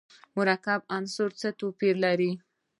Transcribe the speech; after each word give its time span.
مرکب 0.35 0.81
له 0.83 0.87
عنصر 0.95 1.29
سره 1.29 1.37
څه 1.39 1.49
توپیر 1.59 1.95
لري. 2.05 2.31